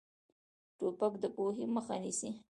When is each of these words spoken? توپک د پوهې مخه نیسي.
توپک 0.77 1.13
د 1.21 1.23
پوهې 1.35 1.65
مخه 1.75 1.95
نیسي. 2.03 2.29